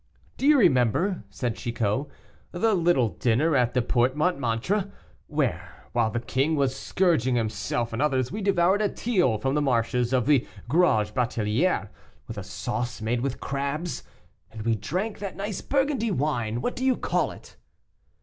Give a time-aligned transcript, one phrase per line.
[0.35, 2.07] "Do you remember," said Chicot,
[2.51, 4.91] "the little dinner at the Porte Montmartre,
[5.27, 9.61] where, while the king was scourging himself and others, we devoured a teal from the
[9.61, 11.89] marshes of the Grauge Batelière,
[12.27, 14.01] with a sauce made with crabs,
[14.49, 17.55] and we drank that nice Burgundy wine; what do you call it?"